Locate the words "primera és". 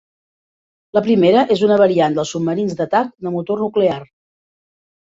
1.09-1.63